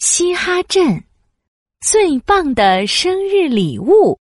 [0.00, 1.04] 嘻哈镇
[1.82, 4.18] 最棒的生日礼物。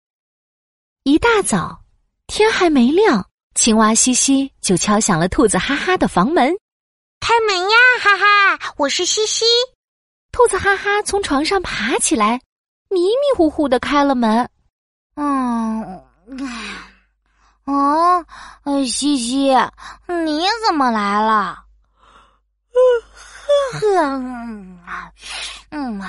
[1.04, 1.80] 一大早，
[2.28, 3.26] 天还没亮，
[3.56, 6.54] 青蛙西西就敲响了兔子哈哈的房门。
[7.22, 8.74] 开门呀，哈哈！
[8.76, 9.46] 我是西西。
[10.34, 12.42] 兔子哈哈从床上爬起来，
[12.90, 14.50] 迷迷糊糊的开了门。
[15.16, 16.04] 嗯，
[17.64, 18.26] 哦，
[18.86, 19.56] 西西，
[20.26, 21.64] 你怎么来了？
[23.82, 24.78] 嗯，
[25.72, 26.08] 嗯，哼，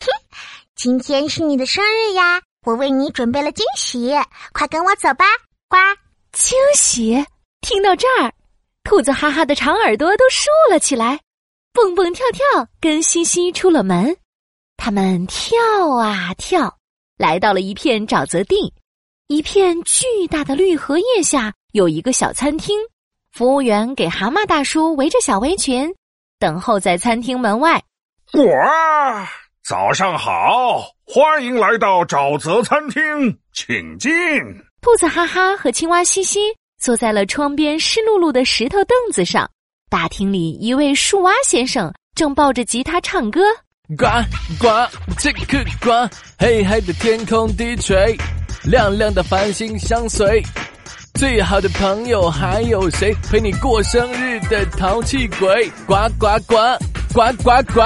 [0.74, 4.12] 今天是你的生日呀，我为你准备了惊喜，
[4.52, 5.24] 快跟我走吧，
[5.68, 5.76] 呱！
[6.32, 7.24] 惊喜！
[7.60, 8.32] 听到这儿，
[8.84, 11.20] 兔子哈哈的长耳朵都竖了起来，
[11.72, 14.16] 蹦蹦跳跳跟西西出了门。
[14.76, 15.58] 他们跳
[15.96, 16.76] 啊跳，
[17.16, 18.72] 来到了一片沼泽地，
[19.26, 22.78] 一片巨大的绿荷叶下有一个小餐厅，
[23.32, 25.92] 服务员给蛤蟆大叔围着小围裙。
[26.38, 27.82] 等候在餐厅门外。
[28.34, 29.26] 哇，
[29.64, 33.02] 早上好，欢迎来到沼泽餐厅，
[33.54, 34.12] 请进。
[34.82, 36.38] 兔子哈哈和青蛙西西
[36.78, 39.48] 坐在了窗边湿漉漉的石头凳子上。
[39.88, 43.40] 大厅里，一位树蛙先生正抱着吉他唱歌。
[43.96, 44.04] 呱
[44.60, 44.68] 呱，
[45.18, 45.90] 这个呱，
[46.38, 48.14] 黑黑的天空低垂，
[48.64, 50.42] 亮亮的繁星相随。
[51.14, 53.14] 最好的朋友还有谁？
[53.30, 56.54] 陪你过生日的淘气鬼，呱呱呱，
[57.14, 57.80] 呱呱呱！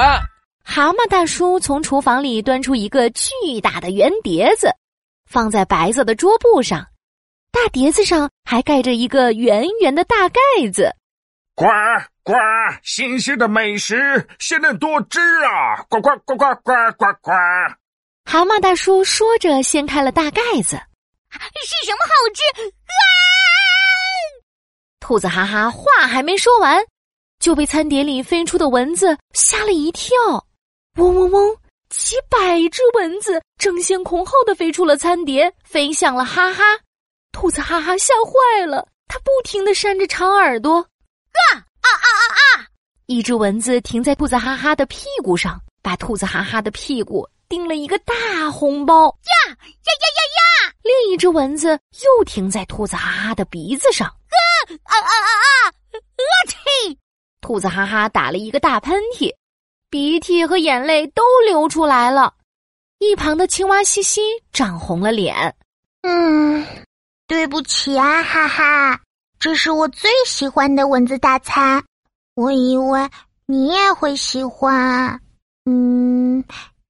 [0.74, 3.30] 蛤蟆大叔从厨房里端出一个巨
[3.62, 4.70] 大的圆碟子，
[5.28, 6.86] 放在白色的桌布上。
[7.50, 10.40] 大碟子上还盖着一个圆圆的大盖
[10.72, 10.90] 子。
[11.54, 11.66] 呱
[12.22, 12.32] 呱，
[12.82, 15.84] 新鲜的美食，鲜嫩多汁啊！
[15.90, 17.30] 呱呱呱呱呱呱呱！
[18.24, 20.70] 蛤蟆大叔说着，掀开了大盖子。
[20.70, 22.66] 是什么好吃？
[22.66, 22.96] 啊！
[25.00, 26.82] 兔子哈哈话还没说完，
[27.38, 30.16] 就被餐碟里飞出的蚊子吓了一跳。
[30.96, 31.56] 嗡嗡嗡，
[31.88, 36.62] 几百只蚊子争先恐后的飞出了餐碟，飞向了哈哈。
[37.32, 40.76] 兔子哈哈吓坏了，它不停的扇着长耳朵。
[40.76, 42.66] 啊啊啊啊啊！
[43.06, 49.06] 一只蚊子停在兔子哈哈的屁股上，把兔子哈哈的屁股叮了一个大红包。
[49.06, 50.74] 呀呀呀呀呀！
[50.82, 51.70] 另一只蚊子
[52.04, 54.06] 又停在兔子哈哈的鼻子上。
[54.06, 54.36] 啊
[54.68, 55.72] 啊啊啊！
[55.72, 55.96] 啊
[56.46, 56.96] 嚏！
[57.40, 59.34] 兔子哈哈打了一个大喷嚏，
[59.92, 62.32] 鼻涕和眼泪都流出来了。
[62.98, 65.54] 一旁的青蛙西西涨红了脸。
[66.00, 66.66] 嗯，
[67.26, 68.98] 对不起啊，哈哈，
[69.38, 71.84] 这是我最喜欢的蚊子大餐，
[72.34, 73.06] 我以为
[73.44, 75.20] 你也会喜欢。
[75.66, 76.42] 嗯，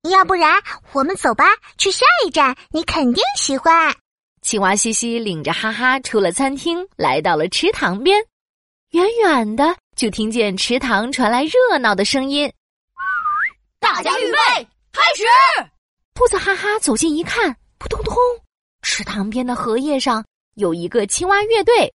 [0.08, 0.62] 要不然
[0.92, 1.44] 我们走吧，
[1.78, 3.92] 去下一站，你肯定喜欢。
[4.42, 8.24] 青蛙西西领着哈哈出了餐厅，来到了池塘边。
[8.92, 12.52] 远远的就听见池塘传来热闹的声音。
[14.02, 14.36] 大家预备，
[14.92, 15.22] 开始！
[16.12, 18.16] 兔子哈哈走近一看，扑通通，
[18.82, 20.24] 池塘边的荷叶上
[20.56, 21.94] 有一个青蛙乐队，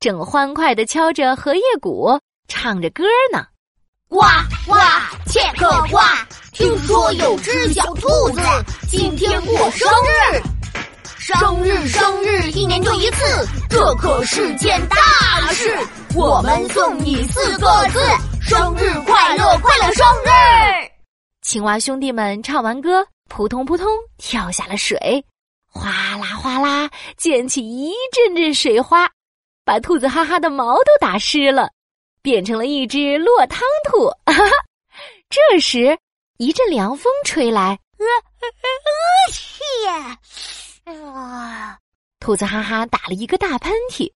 [0.00, 2.18] 正欢快的敲着荷叶鼓，
[2.48, 3.46] 唱着歌呢。
[4.08, 4.22] 呱
[4.66, 4.74] 呱，
[5.26, 5.98] 切克呱！
[6.52, 8.40] 听说有只小兔子
[8.88, 9.88] 今天过生
[10.32, 10.42] 日。
[11.16, 14.96] 生日，生日，一年就一次，这可是件大
[15.52, 15.78] 事。
[16.12, 18.00] 我们送你四个字：
[18.40, 20.85] 生日快乐，快乐生日！
[21.46, 23.86] 青蛙兄弟们唱完歌，扑通扑通
[24.18, 25.24] 跳下了水，
[25.70, 29.08] 哗啦哗啦溅起一阵阵水花，
[29.64, 31.70] 把兔子哈哈的毛都打湿了，
[32.20, 34.08] 变成了一只落汤兔。
[34.26, 34.50] 哈哈！
[35.30, 35.96] 这时，
[36.38, 38.04] 一阵凉风吹来，呃
[38.42, 38.48] 呃
[40.84, 41.04] 天！
[41.14, 41.78] 啊！
[42.18, 44.12] 兔子哈哈打了一个大喷嚏，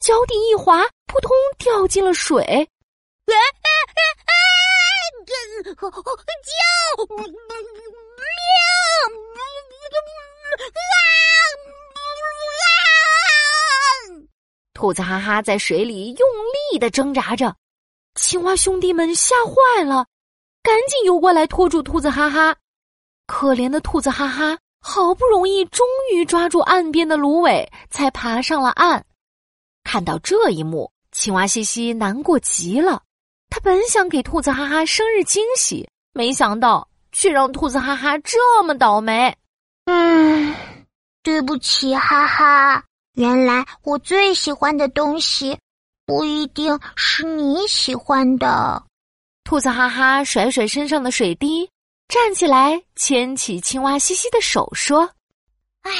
[0.00, 2.42] 脚底一滑，扑通掉进了水。
[2.42, 3.61] 啊啊啊啊！
[5.90, 7.06] 救！
[14.74, 16.28] 兔子哈哈在水里用
[16.72, 17.54] 力的挣扎着，
[18.14, 20.06] 青蛙兄弟们吓坏了，
[20.62, 22.56] 赶紧游过来拖住兔子哈哈。
[23.26, 24.58] 可怜的兔子哈哈。
[24.84, 29.06] 好不容易，终于抓住岸边的芦苇，才爬上了岸。
[29.84, 33.00] 看到这一幕，青蛙西西难过极了。
[33.52, 39.36] 他本想给兔子哈哈生日惊喜，没想到却让兔子哈哈这么倒霉。
[39.84, 40.54] 嗯，
[41.22, 42.82] 对不起，哈哈。
[43.12, 45.58] 原来我最喜欢的东西，
[46.06, 48.82] 不一定是你喜欢的。
[49.44, 51.68] 兔子哈哈甩甩身上的水滴。
[52.08, 55.10] 站起来，牵起青蛙西西的手，说
[55.84, 55.94] ：“哎，哦，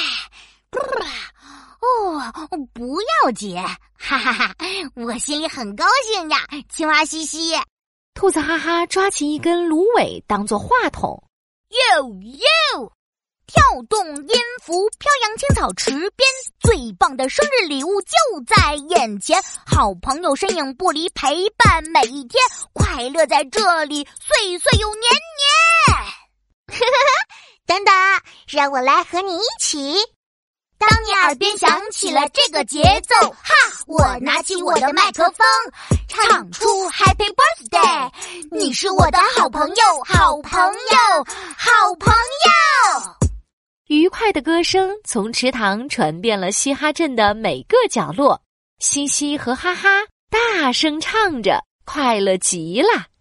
[2.73, 3.61] 不要紧，
[3.97, 4.55] 哈哈哈，
[4.95, 6.37] 我心里很高兴呀，
[6.69, 7.53] 青蛙嘻嘻。”
[8.13, 11.23] 兔子哈哈抓起一根芦苇当做话筒，
[11.69, 12.91] 哟哟，
[13.47, 16.29] 跳动音符飘扬青草池边，
[16.59, 18.15] 最棒的生日礼物就
[18.45, 22.39] 在眼前，好朋友身影不离陪伴每一天，
[22.71, 25.01] 快乐在这里岁岁又年
[26.69, 26.79] 年。
[27.65, 27.93] 等等，
[28.47, 29.95] 让我来和你一起。
[30.77, 33.53] 当你耳边响起了这个节奏，哈！
[33.87, 35.45] 我拿起我的麦克风，
[36.07, 38.11] 唱出 Happy Birthday！
[38.51, 39.75] 你是我的好朋友，
[40.05, 41.23] 好朋友，
[41.57, 43.15] 好朋友。
[43.87, 48.41] 愉快的歌声从池塘传遍了嘻哈镇的每个角落，
[48.79, 49.89] 嘻嘻和哈哈
[50.29, 53.12] 大声唱着，快乐极了。